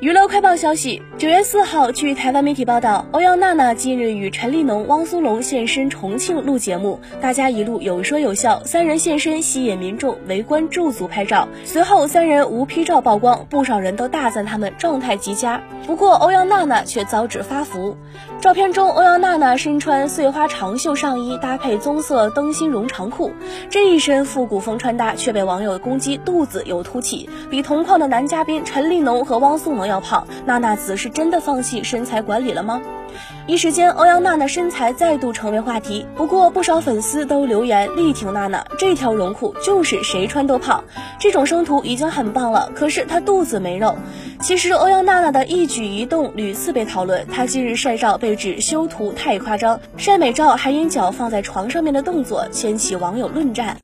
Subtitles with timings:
[0.00, 11.48] 娱乐快报消息：九月四号，据台湾媒体报道，欧阳娜娜近日与陈立农、汪苏泷现身重庆录节目，大家一路有说有笑，三人现身吸引民众围观驻足拍照。
[11.64, 15.60] 随后，三人无 P 照曝光，不少人都大赞他们状态极佳。
[15.84, 17.96] 不过，欧阳娜娜却遭指发福。
[18.40, 23.32] 照片中，欧阳娜娜身穿碎花长袖上衣，搭配棕色灯芯绒长裤，
[23.68, 29.87] 这一身复古风穿搭却被网友攻击肚子有凸起，比同框的男嘉宾陈立农和汪苏泷。
[29.88, 32.80] 要胖，娜娜子是真的放弃身材管理了吗？
[33.46, 36.06] 一时间，欧阳娜娜身材再度成为话题。
[36.14, 40.84] 不过，不少粉丝都留言力挺娜娜，这条绒裤就是谁穿都胖，
[41.18, 42.70] 这种生图已经很棒了。
[42.74, 43.96] 可是她肚子没肉。
[44.40, 47.26] 其实，欧阳娜娜的一举一动屡次被讨论。
[47.26, 53.78] 她近日晒照被指修图太夸张，晒美照还因脚放在床上面的动作掀起网友论战。